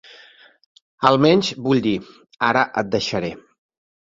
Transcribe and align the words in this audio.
Almenys, 1.09 1.51
vull 1.67 1.83
dir, 1.89 1.93
ara 2.49 2.65
et 2.85 2.91
deixaré. 2.97 3.31